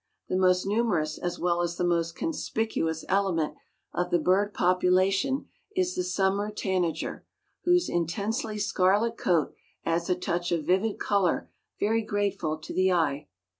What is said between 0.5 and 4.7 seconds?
numerous as well as the most conspicuous element of the bird